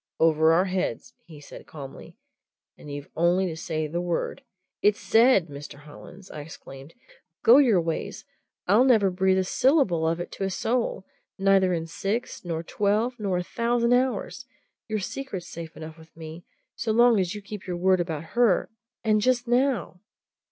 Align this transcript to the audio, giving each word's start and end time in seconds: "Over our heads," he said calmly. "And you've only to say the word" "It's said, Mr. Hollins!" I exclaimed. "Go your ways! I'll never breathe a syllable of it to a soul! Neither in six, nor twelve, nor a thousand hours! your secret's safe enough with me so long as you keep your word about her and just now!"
"Over 0.19 0.51
our 0.51 0.65
heads," 0.65 1.13
he 1.27 1.39
said 1.39 1.67
calmly. 1.67 2.17
"And 2.75 2.91
you've 2.91 3.11
only 3.15 3.45
to 3.45 3.55
say 3.55 3.85
the 3.85 4.01
word" 4.01 4.41
"It's 4.81 4.99
said, 4.99 5.45
Mr. 5.45 5.81
Hollins!" 5.81 6.31
I 6.31 6.41
exclaimed. 6.41 6.95
"Go 7.43 7.59
your 7.59 7.79
ways! 7.79 8.25
I'll 8.67 8.83
never 8.83 9.11
breathe 9.11 9.37
a 9.37 9.43
syllable 9.43 10.07
of 10.07 10.19
it 10.19 10.31
to 10.31 10.43
a 10.43 10.49
soul! 10.49 11.05
Neither 11.37 11.71
in 11.75 11.85
six, 11.85 12.43
nor 12.43 12.63
twelve, 12.63 13.19
nor 13.19 13.37
a 13.37 13.43
thousand 13.43 13.93
hours! 13.93 14.47
your 14.87 14.97
secret's 14.97 15.45
safe 15.47 15.77
enough 15.77 15.99
with 15.99 16.17
me 16.17 16.45
so 16.75 16.91
long 16.91 17.19
as 17.19 17.35
you 17.35 17.41
keep 17.43 17.67
your 17.67 17.77
word 17.77 17.99
about 17.99 18.23
her 18.33 18.71
and 19.03 19.21
just 19.21 19.47
now!" 19.47 19.99